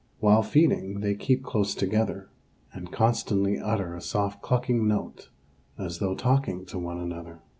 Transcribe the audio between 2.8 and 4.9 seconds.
constantly utter a soft clucking